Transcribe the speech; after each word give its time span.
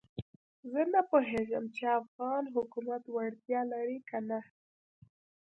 زه 0.71 0.81
نه 0.93 1.01
پوهېږم 1.11 1.65
چې 1.75 1.83
افغان 2.01 2.43
حکومت 2.55 3.03
وړتیا 3.09 3.61
لري 3.73 3.99
کنه. 4.09 4.39